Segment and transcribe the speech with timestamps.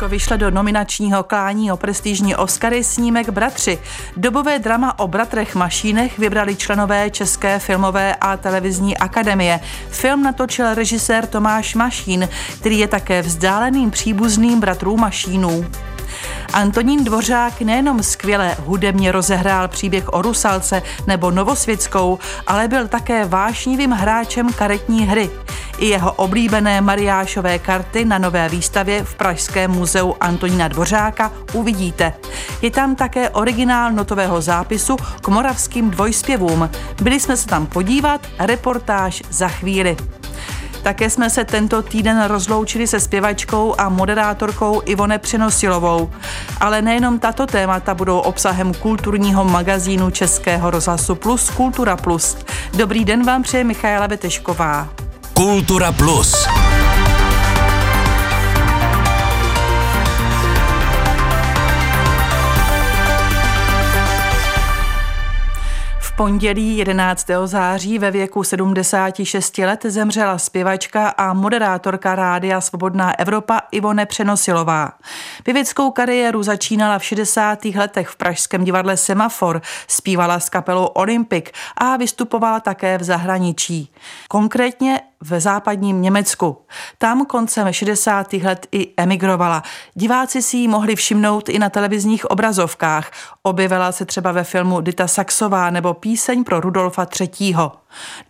[0.00, 3.78] Slovensko vyšle do nominačního klání o prestižní Oscary snímek Bratři.
[4.16, 9.60] Dobové drama o bratrech Mašínech vybrali členové České filmové a televizní akademie.
[9.90, 12.28] Film natočil režisér Tomáš Mašín,
[12.60, 15.66] který je také vzdáleným příbuzným bratrů Mašínů.
[16.52, 23.90] Antonín Dvořák nejenom skvěle hudebně rozehrál příběh o Rusalce nebo Novosvětskou, ale byl také vášnivým
[23.90, 25.30] hráčem karetní hry.
[25.78, 32.12] I jeho oblíbené Mariášové karty na nové výstavě v Pražském muzeu Antonína Dvořáka uvidíte.
[32.62, 36.70] Je tam také originál notového zápisu k moravským dvojspěvům.
[37.02, 39.96] Byli jsme se tam podívat, reportáž za chvíli.
[40.82, 46.10] Také jsme se tento týden rozloučili se zpěvačkou a moderátorkou Ivone Přenosilovou.
[46.60, 52.36] Ale nejenom tato témata budou obsahem kulturního magazínu Českého rozhlasu Plus Kultura Plus.
[52.76, 54.88] Dobrý den vám přeje Michaela Betešková.
[55.34, 56.46] Kultura Plus.
[66.20, 67.26] Pondělí 11.
[67.44, 74.92] září ve věku 76 let zemřela zpěvačka a moderátorka rádia Svobodná Evropa Ivone Přenosilová.
[75.42, 77.64] Pěveckou kariéru začínala v 60.
[77.64, 81.44] letech v pražském divadle Semafor, zpívala s kapelou Olympic
[81.76, 83.92] a vystupovala také v zahraničí.
[84.28, 86.58] Konkrétně v západním Německu.
[86.98, 88.32] Tam koncem 60.
[88.32, 89.62] let i emigrovala.
[89.94, 93.10] Diváci si ji mohli všimnout i na televizních obrazovkách.
[93.42, 97.54] Objevila se třeba ve filmu Dita Saxová nebo Píseň pro Rudolfa III.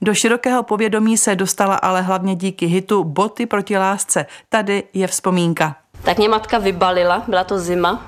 [0.03, 4.27] Do širokého povědomí se dostala ale hlavně díky hitu Boty proti lásce.
[4.49, 5.77] Tady je vzpomínka.
[6.03, 8.07] Tak mě matka vybalila, byla to zima,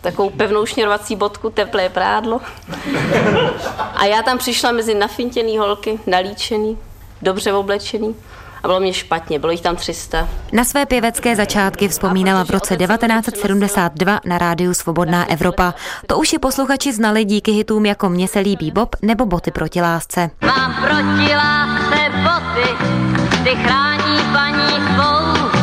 [0.00, 2.40] takovou pevnou šněrovací bodku, teplé prádlo.
[3.94, 6.78] A já tam přišla mezi nafintěný holky, nalíčený,
[7.24, 8.14] dobře oblečený
[8.62, 10.28] a bylo mě špatně, bylo jich tam 300.
[10.52, 15.74] Na své pěvecké začátky vzpomínala v roce 1972 na rádiu Svobodná Evropa.
[16.06, 19.80] To už i posluchači znali díky hitům jako Mně se líbí Bob nebo Boty proti
[19.80, 20.30] lásce.
[20.40, 22.68] Mám proti lásce boty,
[23.44, 25.58] ty chrání paní svou,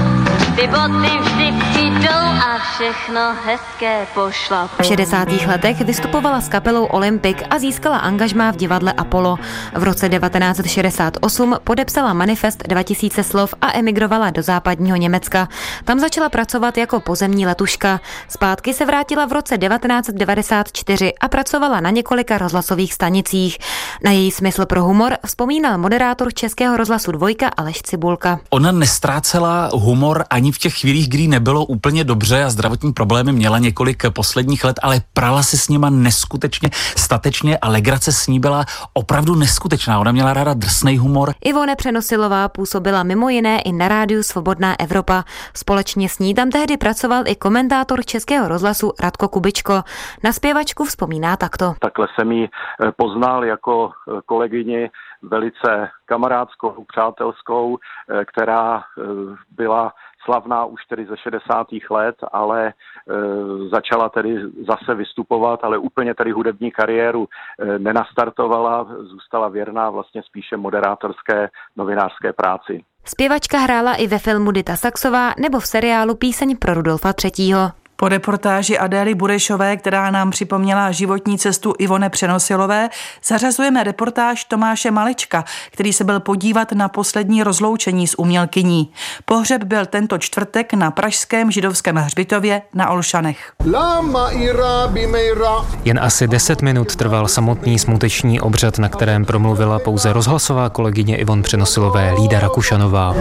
[0.55, 1.70] ty boty vždy
[2.09, 4.67] a všechno hezké pošla.
[4.67, 5.28] V 60.
[5.47, 9.38] letech vystupovala s kapelou Olympic a získala angažmá v divadle Apollo.
[9.75, 15.47] V roce 1968 podepsala manifest 2000 slov a emigrovala do západního Německa.
[15.85, 18.00] Tam začala pracovat jako pozemní letuška.
[18.28, 23.57] Zpátky se vrátila v roce 1994 a pracovala na několika rozhlasových stanicích.
[24.03, 28.40] Na její smysl pro humor vzpomínal moderátor Českého rozhlasu Dvojka Aleš Cibulka.
[28.50, 33.59] Ona nestrácela humor ani v těch chvílích, kdy nebylo úplně dobře a zdravotní problémy měla
[33.59, 38.66] několik posledních let, ale prala se s nima neskutečně statečně a legrace s ní byla
[38.94, 40.00] opravdu neskutečná.
[40.00, 41.34] Ona měla ráda drsný humor.
[41.46, 45.24] Ivone Přenosilová působila mimo jiné i na rádiu Svobodná Evropa.
[45.56, 49.84] Společně s ní tam tehdy pracoval i komentátor Českého rozhlasu Radko Kubičko.
[50.23, 51.73] Na zpěvačku vzpomíná takto.
[51.79, 54.90] Takhle jsem ji eh, poznal jako eh, kolegyni
[55.22, 58.84] velice kamarádskou, přátelskou, eh, která
[59.52, 59.94] byla
[60.25, 61.67] slavná už tedy ze 60.
[61.89, 62.73] let, ale e,
[63.69, 64.37] začala tedy
[64.67, 72.33] zase vystupovat, ale úplně tedy hudební kariéru e, nenastartovala, zůstala věrná vlastně spíše moderátorské novinářské
[72.33, 72.83] práci.
[73.05, 77.80] Zpěvačka hrála i ve filmu Dita Saxová nebo v seriálu Píseň pro Rudolfa III.
[78.01, 82.89] Po reportáži Adély Burešové, která nám připomněla životní cestu Ivone Přenosilové,
[83.25, 88.91] zařazujeme reportáž Tomáše Malička, který se byl podívat na poslední rozloučení s umělkyní.
[89.25, 93.53] Pohřeb byl tento čtvrtek na pražském židovském hřbitově na Olšanech.
[95.85, 101.41] Jen asi 10 minut trval samotný smuteční obřad, na kterém promluvila pouze rozhlasová kolegyně Ivon
[101.41, 103.16] Přenosilové Lída Rakušanová.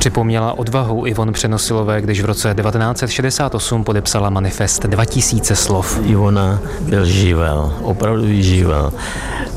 [0.00, 6.00] Připomněla odvahu Ivon Přenosilové, když v roce 1968 podepsala manifest 2000 slov.
[6.04, 8.92] Ivona byl živel, opravdu živel,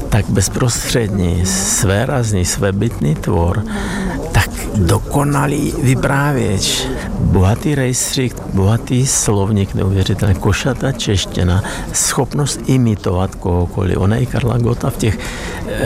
[0.09, 3.63] tak bezprostřední, svérazný, svébytný tvor,
[4.31, 6.87] tak dokonalý vyprávěč,
[7.19, 11.63] bohatý rejstřík, bohatý slovník, neuvěřitelný, košata čeština,
[11.93, 13.97] schopnost imitovat kohokoliv.
[13.97, 15.19] Ona i Karla Gota v těch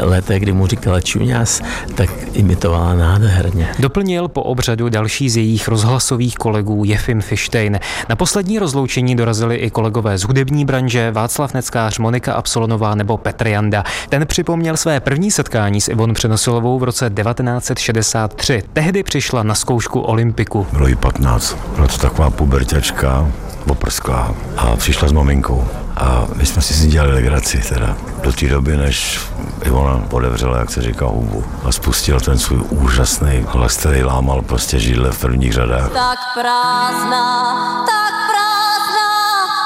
[0.01, 1.61] letech, kdy mu říkala čuňas,
[1.95, 3.67] tak imitovala nádherně.
[3.79, 7.79] Doplnil po obřadu další z jejich rozhlasových kolegů Jefim Fištejn.
[8.09, 13.47] Na poslední rozloučení dorazili i kolegové z hudební branže Václav Neckář, Monika Absolonová nebo Petr
[13.47, 13.83] Janda.
[14.09, 18.63] Ten připomněl své první setkání s Ivon Přenosilovou v roce 1963.
[18.73, 20.67] Tehdy přišla na zkoušku Olympiku.
[20.73, 21.57] Bylo jí 15.
[21.75, 23.31] Byla to taková puberťačka,
[23.69, 25.67] oprsklá a přišla s maminkou.
[25.97, 29.19] A my jsme si s ní dělali legraci teda do té doby, než
[29.65, 34.79] Ivona podevřela, jak se říká, hubu a spustil ten svůj úžasný hlas, který lámal prostě
[34.79, 35.91] židle v prvních řadách.
[35.91, 39.09] Tak prázdná, tak prázdná,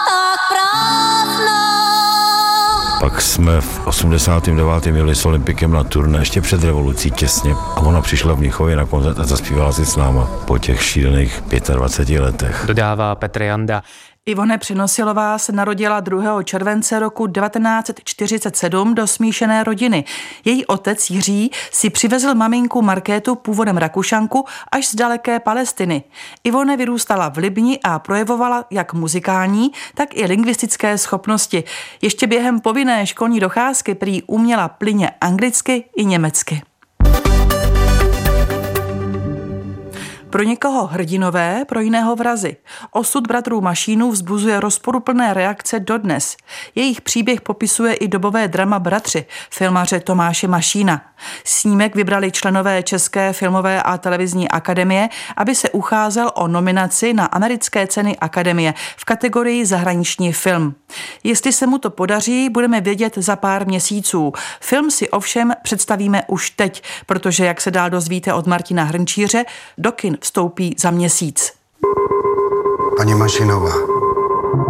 [0.09, 1.61] tak prázdná.
[2.99, 4.85] Pak jsme v 89.
[4.85, 8.85] jeli s Olympikem na turné ještě před revolucí těsně a ona přišla v Mnichově na
[8.85, 11.43] koncert a zaspívala si s náma po těch šílených
[11.75, 12.63] 25 letech.
[12.67, 13.83] Dodává Petr Janda.
[14.25, 16.43] Ivone Přinosilová se narodila 2.
[16.43, 20.03] července roku 1947 do smíšené rodiny.
[20.45, 26.03] Její otec Jiří si přivezl maminku Markétu původem Rakušanku až z daleké Palestiny.
[26.43, 31.63] Ivone vyrůstala v Libni a projevovala jak muzikální, tak i lingvistické schopnosti.
[32.01, 36.61] Ještě během povinné školní docházky prý uměla plyně anglicky i německy.
[40.31, 42.57] Pro někoho hrdinové, pro jiného vrazy.
[42.91, 46.37] Osud bratrů Mašínů vzbuzuje rozporuplné reakce dodnes.
[46.75, 51.01] Jejich příběh popisuje i dobové drama Bratři, filmaře Tomáše Mašína.
[51.43, 57.87] Snímek vybrali členové České filmové a televizní akademie, aby se ucházel o nominaci na americké
[57.87, 60.75] ceny akademie v kategorii zahraniční film.
[61.23, 64.33] Jestli se mu to podaří, budeme vědět za pár měsíců.
[64.61, 69.45] Film si ovšem představíme už teď, protože, jak se dál dozvíte od Martina Hrnčíře,
[69.77, 71.51] do kin vstoupí za měsíc.
[72.97, 73.73] Paní Mašinová.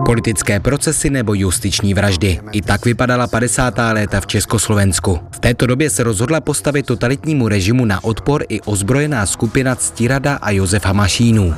[0.06, 2.40] Politické procesy nebo justiční vraždy.
[2.52, 3.74] I tak vypadala 50.
[3.92, 5.20] léta v Československu.
[5.32, 10.52] V této době se rozhodla postavit totalitnímu režimu na odpor i ozbrojená skupina Ctirada a
[10.52, 11.54] Josefa Mašínů.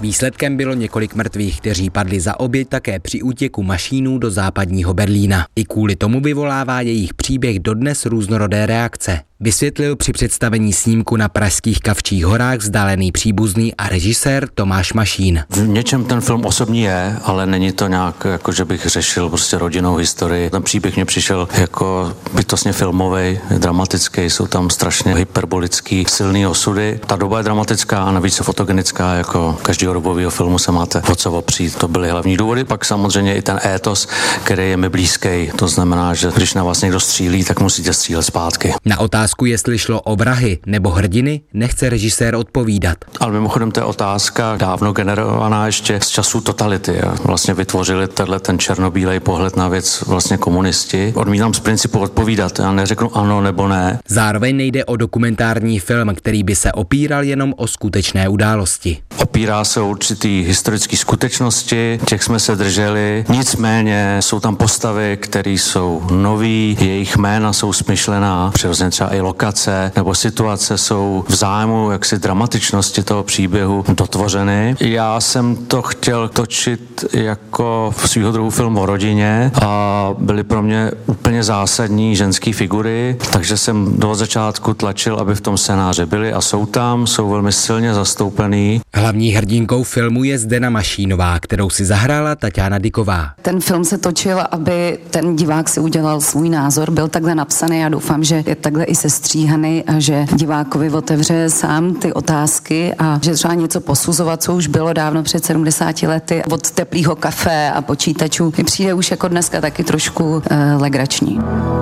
[0.00, 5.46] Výsledkem bylo několik mrtvých, kteří padli za oběť také při útěku mašínů do západního Berlína.
[5.56, 9.20] I kvůli tomu vyvolává jejich příběh dodnes různorodé reakce.
[9.40, 15.44] Vysvětlil při představení snímku na pražských Kavčích horách vzdálený příbuzný a režisér Tomáš Mašín.
[15.50, 19.58] V něčem ten film osobní je, ale není to nějak, jako že bych řešil prostě
[19.58, 20.50] rodinnou historii.
[20.50, 27.00] Ten příběh mě přišel jako bytostně filmový, dramatický, jsou tam strašně hyperbolický, silný osudy.
[27.06, 31.32] Ta doba je dramatická a navíc fotogenická, jako každého dobového filmu se máte o co
[31.32, 31.76] opřít.
[31.76, 32.64] To byly hlavní důvody.
[32.64, 34.08] Pak samozřejmě i ten étos,
[34.44, 35.50] který je mi blízký.
[35.56, 38.74] To znamená, že když na vás někdo střílí, tak musíte střílet zpátky.
[38.84, 42.98] Na otázku, jestli šlo o vrahy nebo hrdiny, nechce režisér odpovídat.
[43.20, 46.98] Ale mimochodem to je otázka dávno generovaná ještě z časů totality.
[47.24, 51.12] Vlastně vytvořili tenhle ten černobílej pohled na věc vlastně komunisti.
[51.16, 52.58] Odmítám z principu odpovídat.
[52.58, 53.98] Já neřeknu ano nebo ne.
[54.08, 58.98] Zároveň nejde o dokumentární film, který by se opíral jenom o skutečné události.
[59.18, 63.24] Opírá se o určitý historické skutečnosti, těch jsme se drželi.
[63.28, 69.92] Nicméně jsou tam postavy, které jsou nový, jejich jména jsou smyšlená, přirozeně třeba i lokace
[69.96, 74.76] nebo situace jsou v zájmu jaksi dramatičnosti toho příběhu dotvořeny.
[74.80, 80.90] Já jsem to chtěl točit jako svýho druhu film o rodině a byly pro mě
[81.06, 86.40] úplně zásadní ženské figury, takže jsem do začátku tlačil, aby v tom scénáři byly a
[86.40, 88.80] jsou tam, jsou velmi silně zastoupený.
[88.94, 93.30] Hlavní hrdinkou filmu je Zdena Mašínová, kterou si zahrála Tatiana Diková.
[93.42, 97.88] Ten film se točil, aby ten divák si udělal svůj názor, byl takhle napsaný a
[97.88, 103.34] doufám, že je takhle i sestříhaný a že divákovi otevře sám ty otázky a že
[103.34, 108.52] třeba něco posuzovat, co už bylo dávno před 70 lety od teplého kafe a počítačů,
[108.58, 111.40] mi přijde už jako dneska taky trošku eh, legrační.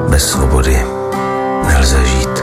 [0.08, 0.82] Bez svobody
[1.66, 2.38] nelze žít.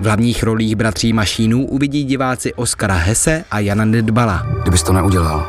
[0.00, 4.46] V hlavních rolích bratří Mašínů uvidí diváci Oskara Hese a Jana Nedbala.
[4.62, 5.46] Kdybys to neudělal,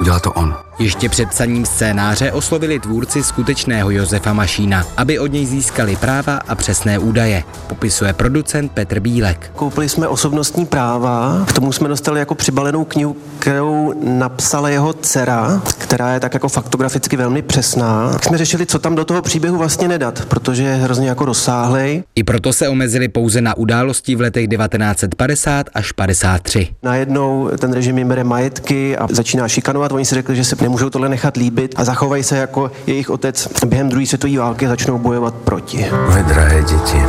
[0.00, 0.65] udělá to on.
[0.78, 6.54] Ještě před psaním scénáře oslovili tvůrci skutečného Josefa Mašína, aby od něj získali práva a
[6.54, 9.50] přesné údaje, popisuje producent Petr Bílek.
[9.54, 15.62] Koupili jsme osobnostní práva, k tomu jsme dostali jako přibalenou knihu, kterou napsala jeho dcera,
[15.78, 18.12] která je tak jako faktograficky velmi přesná.
[18.12, 22.02] Tak jsme řešili, co tam do toho příběhu vlastně nedat, protože je hrozně jako rozsáhlej.
[22.14, 26.68] I proto se omezili pouze na události v letech 1950 až 53.
[26.82, 29.92] Najednou ten režim jim bere majetky a začíná šikanovat.
[29.92, 33.48] Oni si řekli, že se nemůžou tohle nechat líbit a zachovají se jako jejich otec
[33.66, 35.86] během druhé světové války začnou bojovat proti.
[36.10, 37.02] Moje drahé děti,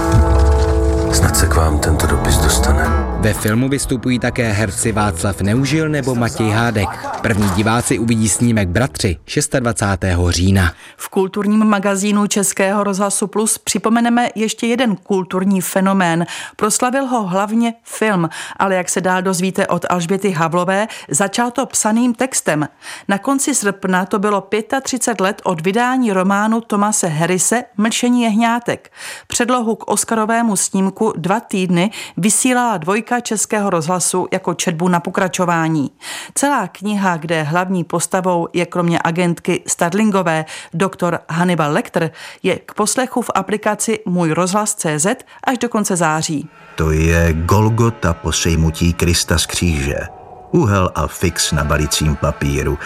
[1.11, 3.06] snad se k vám tento dopis dostane.
[3.19, 6.89] Ve filmu vystupují také herci Václav Neužil nebo Matěj Hádek.
[7.21, 9.17] První diváci uvidí snímek Bratři
[9.59, 10.05] 26.
[10.29, 10.73] října.
[10.97, 16.25] V kulturním magazínu Českého rozhlasu Plus připomeneme ještě jeden kulturní fenomén.
[16.55, 22.13] Proslavil ho hlavně film, ale jak se dál dozvíte od Alžběty Havlové, začal to psaným
[22.13, 22.67] textem.
[23.07, 24.47] Na konci srpna to bylo
[24.81, 28.91] 35 let od vydání románu Tomase Harrise Mlčení jehňátek.
[29.27, 35.91] Předlohu k Oscarovému snímku dva týdny vysílala dvojka archiva Českého rozhlasu jako četbu na pokračování.
[36.35, 42.11] Celá kniha, kde hlavní postavou je kromě agentky Starlingové doktor Hannibal Lecter,
[42.43, 45.07] je k poslechu v aplikaci Můj rozhlas CZ
[45.43, 46.49] až do konce září.
[46.75, 49.99] To je Golgota po sejmutí Krista z kříže.
[50.51, 52.77] Úhel a fix na balicím papíru.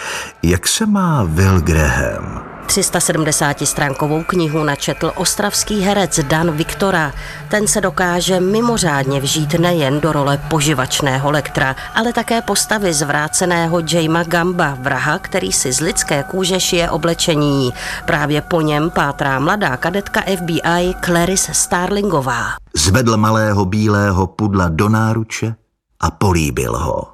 [0.42, 2.51] Jak se má Will Graham?
[2.72, 7.12] 370-stránkovou knihu načetl ostravský herec Dan Viktora.
[7.48, 14.24] Ten se dokáže mimořádně vžít nejen do role poživačného lektra, ale také postavy zvráceného Jamea
[14.24, 17.72] Gamba, vraha, který si z lidské kůže šije oblečení.
[18.06, 22.44] Právě po něm pátrá mladá kadetka FBI Clarice Starlingová.
[22.76, 25.54] Zvedl malého bílého pudla do náruče
[26.00, 27.04] a políbil ho.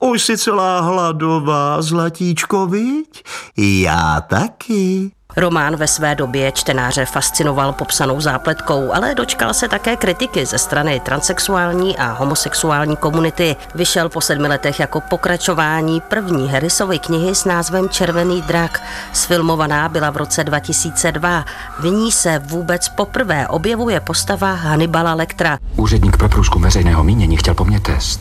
[0.00, 3.24] Už si celá hladová, zlatíčko, viď?
[3.56, 5.10] Já taky.
[5.36, 11.00] Román ve své době čtenáře fascinoval popsanou zápletkou, ale dočkal se také kritiky ze strany
[11.00, 13.56] transexuální a homosexuální komunity.
[13.74, 18.82] Vyšel po sedmi letech jako pokračování první Harrisovy knihy s názvem Červený drak.
[19.12, 21.44] Sfilmovaná byla v roce 2002.
[21.80, 25.58] V ní se vůbec poprvé objevuje postava Hannibala Lectra.
[25.76, 28.20] Úředník pro průzkum veřejného mínění chtěl po mně test.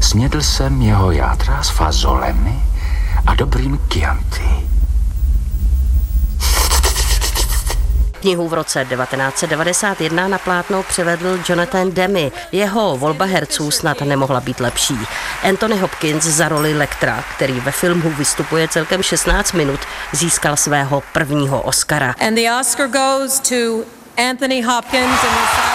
[0.00, 2.62] Snědl jsem jeho játra s fazolemi
[3.26, 4.68] a dobrým kianty.
[8.20, 12.32] Knihu v roce 1991 na plátno přivedl Jonathan Demi.
[12.52, 14.98] Jeho volba herců snad nemohla být lepší.
[15.48, 19.80] Anthony Hopkins za roli Lektra, který ve filmu vystupuje celkem 16 minut,
[20.12, 22.14] získal svého prvního Oscara.
[22.26, 23.84] And the Oscar goes to
[24.30, 25.67] Anthony Hopkins in the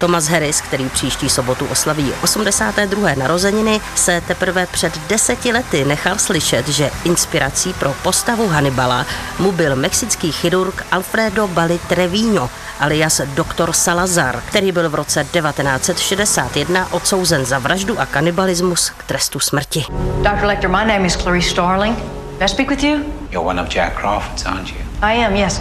[0.00, 3.10] Thomas Harris, který příští sobotu oslaví 82.
[3.18, 9.06] narozeniny, se teprve před deseti lety nechal slyšet, že inspirací pro postavu Hannibala
[9.38, 12.50] mu byl mexický chirurg Alfredo Bali Trevino,
[12.80, 19.40] alias doktor Salazar, který byl v roce 1961 odsouzen za vraždu a kanibalismus k trestu
[19.40, 19.84] smrti.
[20.22, 20.44] Dr.
[20.44, 21.98] Lecter, my name is Clarice Starling.
[22.38, 22.98] May I speak with you?
[23.30, 24.78] You're one of Jack Crawford's, aren't you?
[25.02, 25.60] I am, yes.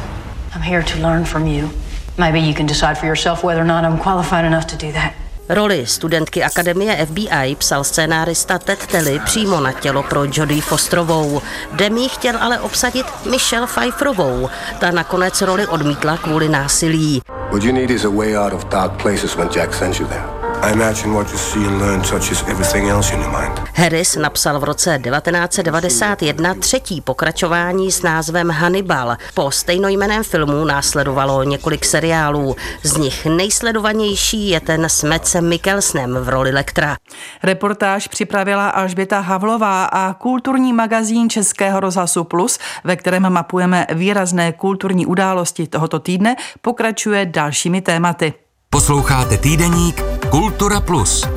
[0.55, 1.69] I'm here to learn from you.
[2.17, 5.13] Maybe you can decide for yourself whether or not I'm qualified enough to do that.
[5.49, 11.41] Roli studentky Akademie FBI psal scénárista Ted Telly přímo na tělo pro Jodie Fosterovou.
[11.71, 14.49] Demi chtěl ale obsadit Michelle Pfeifferovou.
[14.79, 17.21] Ta nakonec roli odmítla kvůli násilí.
[17.51, 20.25] What you need is a way out of dark places when Jack sends you there.
[20.63, 23.66] I imagine what you see and learn touches everything else in your mind.
[23.79, 29.15] Harris napsal v roce 1991 třetí pokračování s názvem Hannibal.
[29.33, 32.55] Po stejnojmeném filmu následovalo několik seriálů.
[32.83, 36.97] Z nich nejsledovanější je ten s Mecem Mikkelsnem v roli Lektra.
[37.43, 45.05] Reportáž připravila Alžběta Havlová a kulturní magazín Českého rozhlasu Plus, ve kterém mapujeme výrazné kulturní
[45.05, 48.33] události tohoto týdne, pokračuje dalšími tématy.
[48.69, 51.27] Posloucháte týdeník Kultura Plus.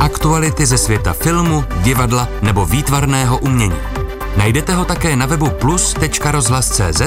[0.00, 3.76] Aktuality ze světa filmu, divadla nebo výtvarného umění.
[4.36, 7.00] Najdete ho také na webu plus.rozhlas.cz,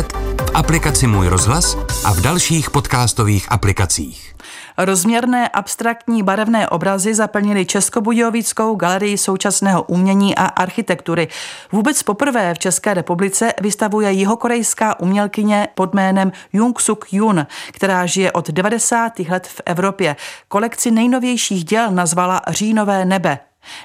[0.46, 4.33] v aplikaci Můj rozhlas a v dalších podcastových aplikacích.
[4.77, 11.27] Rozměrné abstraktní barevné obrazy zaplnily Českobudějovickou galerii současného umění a architektury.
[11.72, 18.32] Vůbec poprvé v České republice vystavuje jihokorejská umělkyně pod jménem Jung Suk Yun, která žije
[18.32, 19.20] od 90.
[19.20, 20.15] let v Evropě.
[20.48, 23.39] Kolekci nejnovějších děl nazvala Říjnové nebe.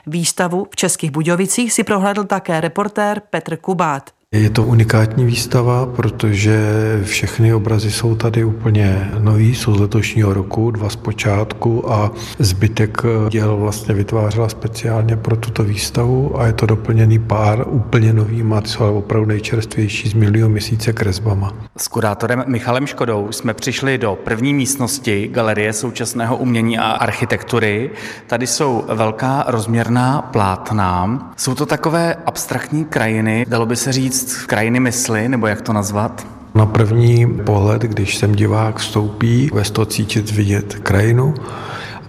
[0.07, 4.18] Výstavu v Českých Budějovicích si prohlédl také reportér Petr Kubát.
[4.35, 6.61] Je to unikátní výstava, protože
[7.05, 13.03] všechny obrazy jsou tady úplně nový, jsou z letošního roku, dva z počátku a zbytek
[13.31, 18.83] děl vlastně vytvářela speciálně pro tuto výstavu a je to doplněný pár úplně novýma, jsou
[18.83, 21.55] ale opravdu nejčerstvější z milion měsíce kresbama.
[21.77, 27.91] S kurátorem Michalem Škodou jsme přišli do první místnosti Galerie současného umění a architektury.
[28.27, 31.19] Tady jsou velká rozměrná plátna.
[31.37, 35.73] Jsou to takové abstraktní krajiny, dalo by se říct, říct krajiny mysli, nebo jak to
[35.73, 36.27] nazvat?
[36.55, 41.35] Na první pohled, když sem divák vstoupí, ve to cítit vidět krajinu,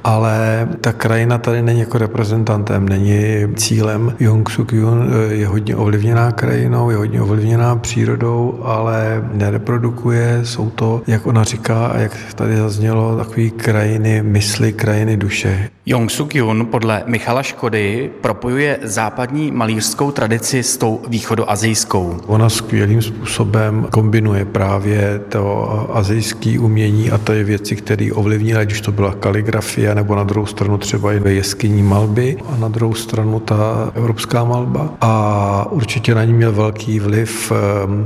[0.03, 3.23] ale ta krajina tady není jako reprezentantem, není
[3.55, 4.15] cílem.
[4.19, 11.01] Jung Suk Yun je hodně ovlivněná krajinou, je hodně ovlivněná přírodou, ale nereprodukuje, jsou to,
[11.07, 15.69] jak ona říká a jak tady zaznělo, takové krajiny mysli, krajiny duše.
[15.85, 22.17] Jung Suk Yun podle Michala Škody propojuje západní malířskou tradici s tou východoazijskou.
[22.27, 28.71] Ona skvělým způsobem kombinuje právě to azijské umění a to je věci, které ovlivnily, ať
[28.71, 32.67] už to byla kaligrafie, nebo na druhou stranu třeba i ve jeskyní malby a na
[32.67, 34.89] druhou stranu ta evropská malba.
[35.01, 37.51] A určitě na ní měl velký vliv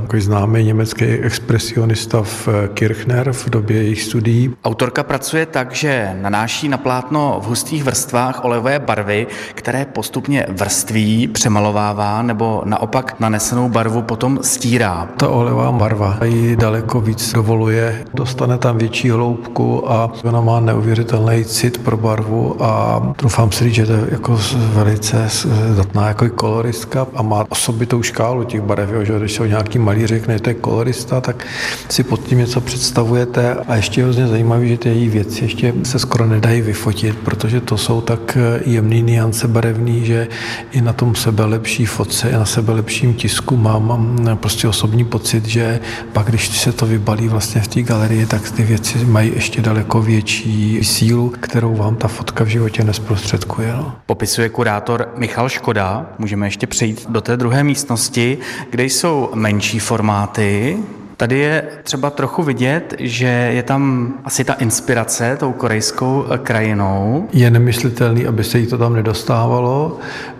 [0.02, 4.54] takový známý německý expresionista v Kirchner v době jejich studií.
[4.64, 11.28] Autorka pracuje tak, že nanáší na plátno v hustých vrstvách olejové barvy, které postupně vrství,
[11.28, 15.08] přemalovává nebo naopak nanesenou barvu potom stírá.
[15.16, 21.44] Ta olejová barva ji daleko víc dovoluje, dostane tam větší hloubku a ona má neuvěřitelný
[21.44, 25.28] cit pro barvu a doufám si říct, že to je jako velice
[25.72, 29.78] zdatná jako koloristka a má osobitou škálu těch barev, jo, že když se o nějaký
[29.78, 31.46] malý řekne, že to je kolorista, tak
[31.88, 33.54] si pod tím něco představujete.
[33.54, 37.60] A ještě je hrozně zajímavé, že ty její věci ještě se skoro nedají vyfotit, protože
[37.60, 40.28] to jsou tak jemný niance barevný, že
[40.72, 45.46] i na tom sebe lepší fotce, i na sebe lepším tisku mám prostě osobní pocit,
[45.46, 45.80] že
[46.12, 50.02] pak, když se to vybalí vlastně v té galerii, tak ty věci mají ještě daleko
[50.02, 53.72] větší sílu, kterou vám ta fotka v životě nesprostředkuje.
[53.76, 53.92] No.
[54.06, 56.06] Popisuje kurátor Michal Škoda.
[56.18, 58.38] Můžeme ještě přejít do té druhé místnosti,
[58.70, 60.78] kde jsou menší formáty,
[61.16, 67.28] Tady je třeba trochu vidět, že je tam asi ta inspirace tou korejskou krajinou.
[67.32, 69.98] Je nemyslitelný, aby se jí to tam nedostávalo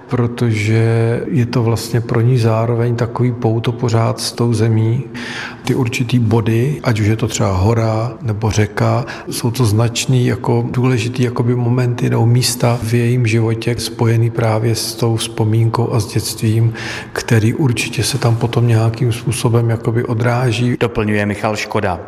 [0.09, 5.05] protože je to vlastně pro ní zároveň takový pouto pořád s tou zemí.
[5.65, 10.67] Ty určitý body, ať už je to třeba hora nebo řeka, jsou to značný jako
[10.71, 16.07] důležitý jakoby momenty nebo místa v jejím životě spojený právě s tou vzpomínkou a s
[16.07, 16.75] dětstvím,
[17.13, 20.77] který určitě se tam potom nějakým způsobem jakoby odráží.
[20.81, 22.01] Doplňuje Michal Škoda.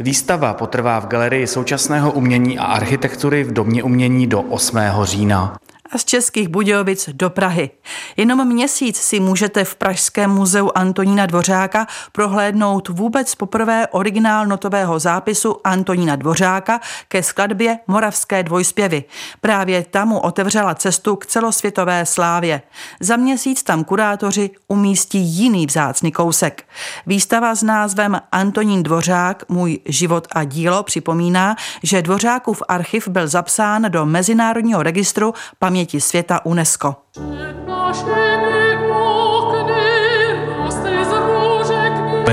[0.00, 4.78] Výstava potrvá v galerii současného umění a architektury v Domě umění do 8.
[5.02, 5.56] října
[5.98, 7.70] z Českých Budějovic do Prahy.
[8.16, 15.56] Jenom měsíc si můžete v Pražském muzeu Antonína Dvořáka prohlédnout vůbec poprvé originál notového zápisu
[15.64, 19.04] Antonína Dvořáka ke skladbě Moravské dvojspěvy.
[19.40, 22.62] Právě tam mu otevřela cestu k celosvětové slávě.
[23.00, 26.64] Za měsíc tam kurátoři umístí jiný vzácný kousek.
[27.06, 33.86] Výstava s názvem Antonín Dvořák, můj život a dílo připomíná, že Dvořákův archiv byl zapsán
[33.88, 36.94] do Mezinárodního registru paměti paměti světa UNESCO.
[37.16, 38.65] Je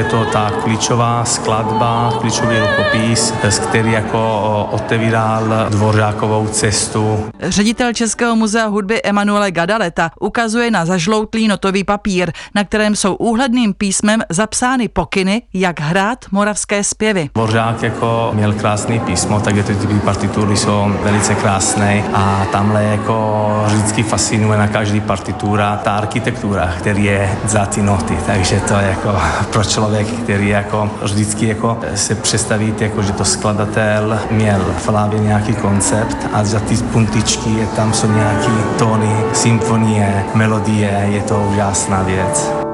[0.02, 7.32] to ta klíčová skladba, klíčový rukopis, z který jako otevíral Dvořákovou cestu.
[7.40, 13.74] Ředitel Českého muzea hudby Emanuele Gadaleta ukazuje na zažloutlý notový papír, na kterém jsou úhledným
[13.74, 17.30] písmem zapsány pokyny, jak hrát moravské zpěvy.
[17.34, 19.74] Dvořák jako měl krásný písmo, takže ty
[20.06, 27.04] partitury jsou velice krásné a tamhle jako vždycky fascinuje na každý partitura ta architektura, který
[27.04, 32.16] je za ty noty, takže to je jako proč člověk, který jako vždycky jako se
[32.16, 37.94] představí, jako, že to skladatel měl v hlavě nějaký koncept a za ty puntičky tam
[37.94, 42.73] jsou nějaký tóny, symfonie, melodie, je to úžasná věc.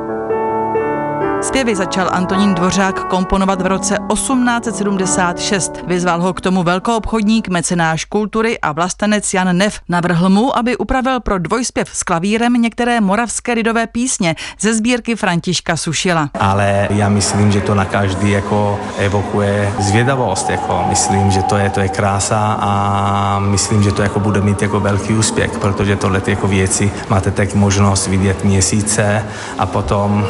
[1.42, 5.84] Zpěvy začal Antonín Dvořák komponovat v roce 1876.
[5.88, 9.80] Vyzval ho k tomu velkoobchodník, mecenáš kultury a vlastenec Jan Nev.
[9.90, 15.78] Navrhl mu, aby upravil pro dvojspěv s klavírem některé moravské lidové písně ze sbírky Františka
[15.78, 16.30] Sušila.
[16.40, 20.50] Ale já myslím, že to na každý jako evokuje zvědavost.
[20.50, 24.62] Jako myslím, že to je, to je krása a myslím, že to jako bude mít
[24.62, 29.26] jako velký úspěch, protože tohle jako věci máte tak možnost vidět měsíce
[29.58, 30.28] a potom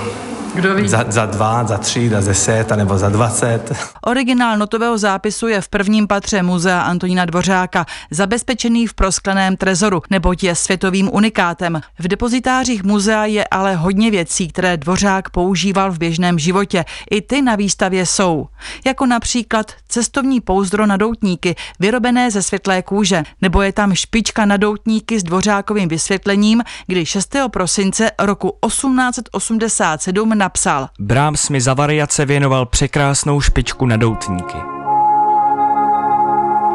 [0.53, 0.87] kdo ví?
[0.87, 3.73] Za, za dva, za tři, za deset, nebo za dvacet.
[4.05, 10.43] Originál notového zápisu je v prvním patře muzea Antonína Dvořáka, zabezpečený v proskleném trezoru, neboť
[10.43, 11.81] je světovým unikátem.
[11.99, 16.85] V depozitářích muzea je ale hodně věcí, které Dvořák používal v běžném životě.
[17.11, 18.47] I ty na výstavě jsou.
[18.85, 24.57] Jako například cestovní pouzdro na doutníky, vyrobené ze světlé kůže, nebo je tam špička na
[24.57, 27.35] doutníky s Dvořákovým vysvětlením, kdy 6.
[27.51, 30.87] prosince roku 1887 napsal.
[30.99, 34.57] Brahms mi za variace věnoval překrásnou špičku na doutníky.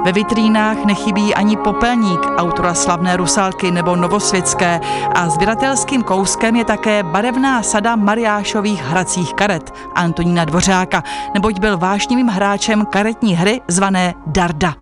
[0.04, 4.80] Ve vitrínách nechybí ani popelník autora slavné Rusalky nebo Novosvětské
[5.14, 11.02] a sběratelským kouskem je také barevná sada Mariášových hracích karet Antonína Dvořáka,
[11.34, 14.74] neboť byl vášnivým hráčem karetní hry zvané Darda.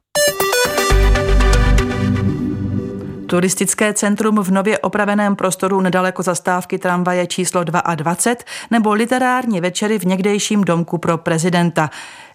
[3.32, 8.34] Turistické centrum v nově opraveném prostoru nedaleko zastávky tramvaje číslo 22
[8.70, 11.90] nebo literární večery v někdejším domku pro prezidenta.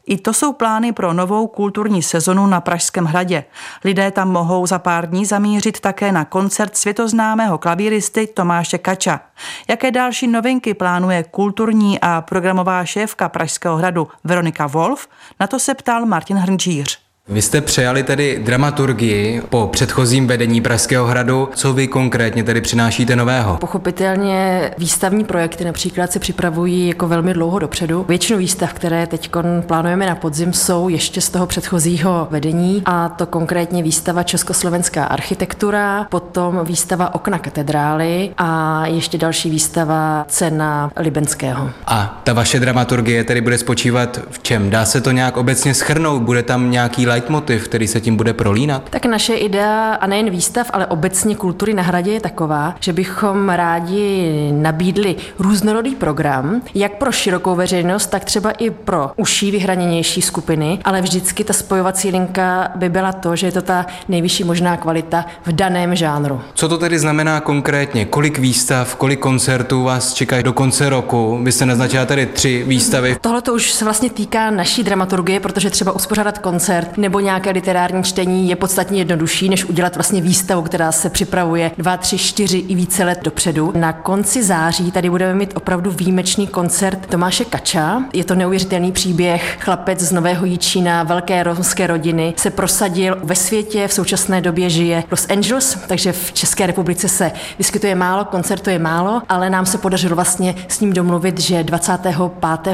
[0.07, 3.43] I to jsou plány pro novou kulturní sezonu na Pražském hradě.
[3.83, 9.19] Lidé tam mohou za pár dní zamířit také na koncert světoznámého klavíristy Tomáše Kača.
[9.67, 15.07] Jaké další novinky plánuje kulturní a programová šéfka Pražského hradu Veronika Wolf?
[15.39, 17.06] Na to se ptal Martin Hrnčíř.
[17.29, 21.49] Vy jste přejali tedy dramaturgii po předchozím vedení Pražského hradu.
[21.55, 23.57] Co vy konkrétně tedy přinášíte nového?
[23.57, 28.05] Pochopitelně výstavní projekty například se připravují jako velmi dlouho dopředu.
[28.07, 29.29] Většinu výstav, které teď
[29.67, 36.07] plánujeme na podzim, jsou ještě z toho předchozího vedení a to konkrétně výstava Československá architektura,
[36.09, 41.69] potom výstava Okna katedrály a ještě další výstava Cena Libenského.
[41.87, 44.69] A ta vaše dramaturgie tedy bude spočívat v čem?
[44.69, 46.21] Dá se to nějak obecně schrnout?
[46.21, 48.89] Bude tam nějaký leitmotiv, který se tím bude prolínat?
[48.89, 53.49] Tak naše idea, a nejen výstav, ale obecně kultury na hradě je taková, že bychom
[53.49, 60.79] rádi nabídli různorodý program, jak pro širokou veřejnost, tak třeba i pro užší vyhraněnější skupiny,
[60.83, 65.25] ale vždycky ta spojovací linka by byla to, že je to ta nejvyšší možná kvalita
[65.45, 66.41] v daném žánru.
[66.53, 68.05] Co to tedy znamená konkrétně?
[68.05, 71.39] Kolik výstav, kolik koncertů vás čeká do konce roku?
[71.43, 73.17] Vy jste naznačila tady tři výstavy.
[73.21, 78.03] Tohle to už se vlastně týká naší dramaturgie, protože třeba uspořádat koncert nebo nějaké literární
[78.03, 82.75] čtení je podstatně jednodušší, než udělat vlastně výstavu, která se připravuje dva, tři, čtyři i
[82.75, 83.73] více let dopředu.
[83.75, 88.03] Na konci září tady budeme mít opravdu výjimečný koncert Tomáše Kača.
[88.13, 89.57] Je to neuvěřitelný příběh.
[89.59, 95.03] Chlapec z Nového Jíčína, velké romské rodiny, se prosadil ve světě, v současné době žije
[95.11, 100.15] Los Angeles, takže v České republice se vyskytuje málo, koncertuje málo, ale nám se podařilo
[100.15, 102.15] vlastně s ním domluvit, že 25.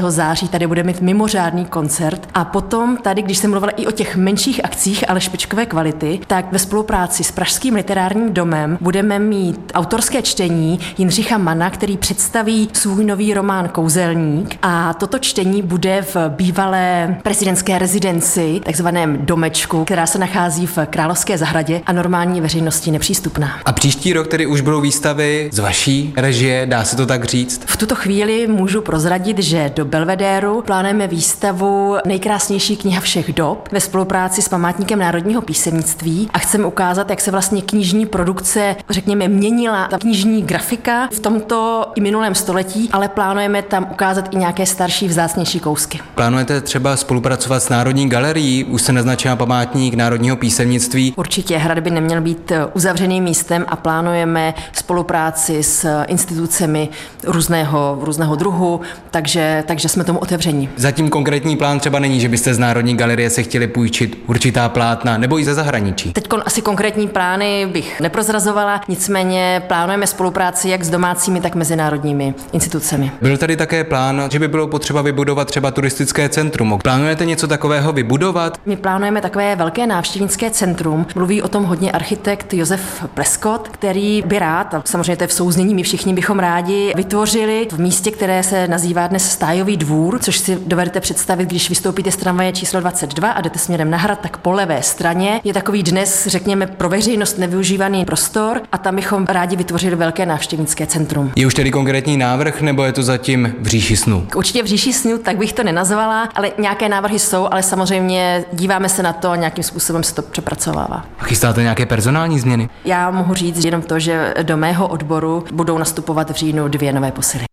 [0.08, 4.16] září tady bude mít mimořádný koncert a potom tady, když jsem mluvila i o těch
[4.24, 10.22] menších akcích, ale špičkové kvality, tak ve spolupráci s Pražským literárním domem budeme mít autorské
[10.22, 17.16] čtení Jindřicha Mana, který představí svůj nový román Kouzelník a toto čtení bude v bývalé
[17.22, 23.50] prezidentské rezidenci, takzvaném domečku, která se nachází v Královské zahradě a normální veřejnosti nepřístupná.
[23.64, 27.62] A příští rok tedy už budou výstavy z vaší režie, dá se to tak říct?
[27.66, 33.80] V tuto chvíli můžu prozradit, že do Belvedéru plánujeme výstavu Nejkrásnější kniha všech dob ve
[33.80, 39.88] spolupráci s Památníkem národního písemnictví a chceme ukázat, jak se vlastně knižní produkce, řekněme, měnila
[39.88, 45.08] ta knižní grafika v tomto i minulém století, ale plánujeme tam ukázat i nějaké starší,
[45.08, 46.00] vzácnější kousky.
[46.14, 48.64] Plánujete třeba spolupracovat s Národní galerií?
[48.64, 51.14] Už se naznačila památník národního písemnictví.
[51.16, 56.88] Určitě hrad by neměl být uzavřeným místem a plánujeme spolupráci s institucemi
[57.24, 60.68] různého, různého druhu, takže, takže jsme tomu otevření.
[60.76, 63.93] Zatím konkrétní plán třeba není, že byste z Národní galerie se chtěli půjčit
[64.26, 66.12] určitá plátna nebo i ze zahraničí.
[66.12, 73.12] Teď asi konkrétní plány bych neprozrazovala, nicméně plánujeme spolupráci jak s domácími, tak mezinárodními institucemi.
[73.22, 76.78] Byl tady také plán, že by bylo potřeba vybudovat třeba turistické centrum.
[76.82, 78.60] Plánujete něco takového vybudovat?
[78.66, 81.06] My plánujeme takové velké návštěvnické centrum.
[81.14, 85.32] Mluví o tom hodně architekt Josef Pleskot, který by rád, a samozřejmě to je v
[85.32, 90.38] souznění, my všichni bychom rádi vytvořili v místě, které se nazývá dnes Stájový dvůr, což
[90.38, 94.36] si dovedete představit, když vystoupíte z tramvaje číslo 22 a jdete směrem na hrad, tak
[94.36, 99.56] po levé straně je takový dnes, řekněme, pro veřejnost nevyužívaný prostor a tam bychom rádi
[99.56, 101.32] vytvořili velké návštěvnické centrum.
[101.36, 104.26] Je už tedy konkrétní návrh, nebo je to zatím v říši snů?
[104.36, 108.88] Určitě v říši snů, tak bych to nenazvala, ale nějaké návrhy jsou, ale samozřejmě díváme
[108.88, 111.04] se na to a nějakým způsobem se to přepracovává.
[111.18, 112.68] A chystáte nějaké personální změny?
[112.84, 117.12] Já mohu říct jenom to, že do mého odboru budou nastupovat v říjnu dvě nové
[117.12, 117.44] posily.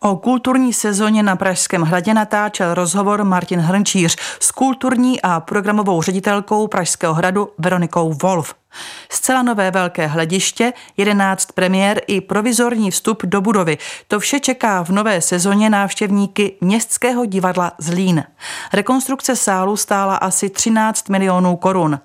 [0.00, 6.66] O kulturní sezóně na Pražském hradě natáčel rozhovor Martin Hrnčíř s kulturní a programovou ředitelkou
[6.66, 8.54] Pražského hradu Veronikou Wolf.
[9.10, 13.78] Zcela nové velké hlediště, 11 premiér i provizorní vstup do budovy.
[14.08, 18.24] To vše čeká v nové sezóně návštěvníky Městského divadla Zlín.
[18.72, 21.98] Rekonstrukce sálu stála asi 13 milionů korun.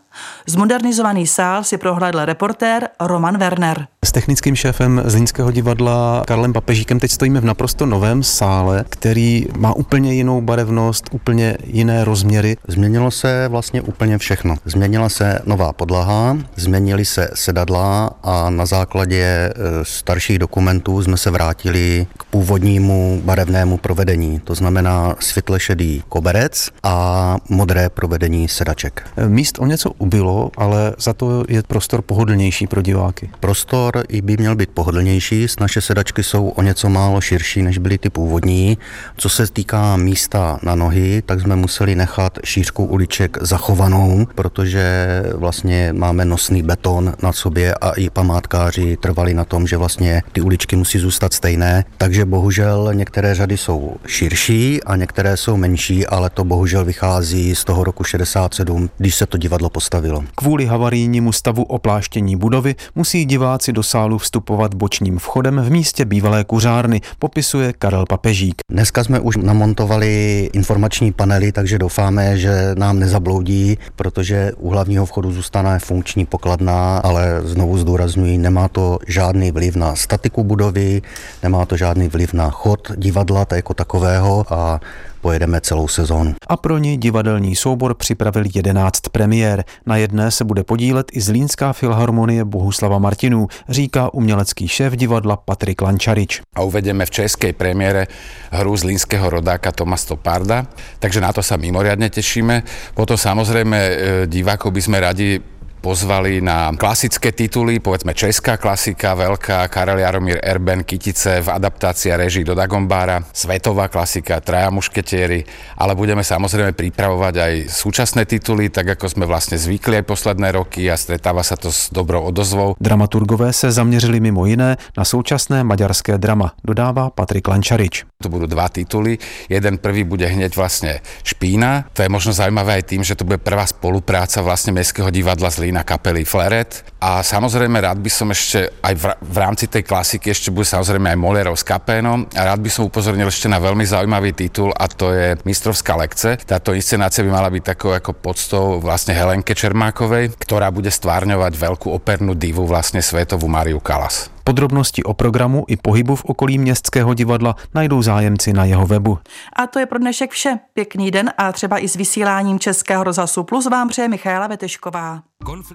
[0.47, 3.87] Zmodernizovaný sál si prohlédl reportér Roman Werner.
[4.05, 9.73] S technickým šéfem Zlínského divadla Karlem Papežíkem teď stojíme v naprosto novém sále, který má
[9.73, 12.57] úplně jinou barevnost, úplně jiné rozměry.
[12.67, 14.55] Změnilo se vlastně úplně všechno.
[14.65, 19.51] Změnila se nová podlaha, změnily se sedadla a na základě e,
[19.83, 24.39] starších dokumentů jsme se vrátili k původnímu barevnému provedení.
[24.39, 29.03] To znamená světle šedý koberec a modré provedení sedaček.
[29.27, 33.29] Míst o něco ubylo, ale za to je prostor pohodlnější pro diváky.
[33.39, 37.97] Prostor i by měl být pohodlnější, naše sedačky jsou o něco málo širší, než byly
[37.97, 38.77] ty původní.
[39.17, 45.93] Co se týká místa na nohy, tak jsme museli nechat šířku uliček zachovanou, protože vlastně
[45.93, 50.41] máme nos krásný beton na sobě a i památkáři trvali na tom, že vlastně ty
[50.41, 56.29] uličky musí zůstat stejné, takže bohužel některé řady jsou širší a některé jsou menší, ale
[56.29, 60.23] to bohužel vychází z toho roku 67, když se to divadlo postavilo.
[60.35, 66.43] Kvůli havarijnímu stavu opláštění budovy musí diváci do sálu vstupovat bočním vchodem v místě bývalé
[66.43, 68.60] kuřárny, popisuje Karel Papežík.
[68.71, 75.31] Dneska jsme už namontovali informační panely, takže doufáme, že nám nezabloudí, protože u hlavního vchodu
[75.31, 81.01] zůstane funkční pokladna, ale znovu zdůrazňuji, nemá to žádný vliv na statiku budovy,
[81.43, 84.79] nemá to žádný vliv na chod divadla jako takového a
[85.21, 86.35] pojedeme celou sezónu.
[86.47, 89.63] A pro ní divadelní soubor připravil 11 premiér.
[89.85, 95.81] Na jedné se bude podílet i Zlínská filharmonie Bohuslava Martinů, říká umělecký šéf divadla Patrik
[95.81, 96.41] Lančarič.
[96.55, 98.07] A uvedeme v českej premiére
[98.51, 100.65] hru zlínskeho rodáka Toma Stoparda,
[100.99, 102.63] takže na to sa mimoriadne tešíme.
[102.97, 103.93] Potom samozrejme e,
[104.27, 105.39] divákov by sme radi
[105.81, 112.45] pozvali na klasické tituly, povedzme česká klasika, veľká, Karel Jaromír Erben, Kytice v adaptácii režii
[112.45, 115.41] do Dagombára, svetová klasika, Traja mušketieri,
[115.81, 120.85] ale budeme samozrejme pripravovať aj súčasné tituly, tak ako sme vlastne zvykli aj posledné roky
[120.85, 122.77] a stretáva sa to s dobrou odozvou.
[122.77, 128.05] Dramaturgové se zaměřili mimo jiné na současné maďarské drama, dodává Patrik Lančarič.
[128.21, 129.17] To budú dva tituly.
[129.49, 131.89] Jeden prvý bude hneď vlastne Špína.
[131.97, 135.87] To je možno zaujímavé aj tým, že to bude prvá spolupráca vlastne Mestského divadla Zlína
[135.87, 136.83] kapely Fleret.
[136.99, 141.15] A samozrejme rád by som ešte aj v, rámci tej klasiky ešte bude samozrejme aj
[141.15, 142.27] Molierov s Capénom.
[142.35, 146.35] A rád by som upozornil ešte na veľmi zaujímavý titul a to je Mistrovská lekce.
[146.43, 151.87] Táto inscenácia by mala byť takou ako podstou vlastne Helenke Čermákovej, ktorá bude stvárňovať veľkú
[151.87, 154.30] opernú divu vlastne svetovú Mariu Kalas.
[154.43, 159.19] Podrobnosti o programu i pohybu v okolí Městského divadla najdou zájemci na jeho webu.
[159.55, 160.59] A to je pro dnešek vše.
[160.73, 165.21] Pěkný den a třeba i s vysíláním Českého rozhlasu Plus vám přeje Michaela Vetešková.
[165.43, 165.71] Konflikt